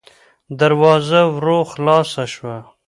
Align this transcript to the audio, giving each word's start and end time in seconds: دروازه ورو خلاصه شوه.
دروازه 0.59 1.21
ورو 1.35 1.57
خلاصه 1.71 2.23
شوه. 2.33 2.57